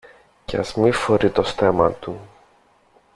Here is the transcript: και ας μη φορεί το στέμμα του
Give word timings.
και 0.45 0.57
ας 0.57 0.75
μη 0.75 0.91
φορεί 0.91 1.31
το 1.31 1.43
στέμμα 1.43 1.91
του 1.91 2.19